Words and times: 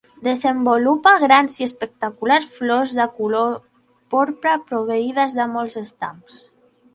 Desenvolupa 0.25 1.11
grans 1.23 1.57
i 1.59 1.65
espectaculars 1.69 2.47
flors 2.55 2.95
de 3.01 3.05
color 3.19 3.53
porpra, 4.15 4.55
proveïdes 4.73 5.37
de 5.43 5.47
molts 5.59 5.79
estams. 5.85 6.41